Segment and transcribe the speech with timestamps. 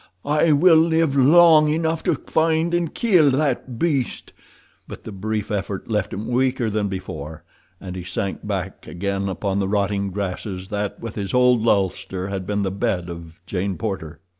[0.25, 4.33] I will live long enough to find and kill that beast!"
[4.87, 7.43] But the brief effort left him weaker than before,
[7.79, 12.47] and he sank back again upon the rotting grasses that, with his old ulster, had
[12.47, 14.19] been the bed of Jane Porter.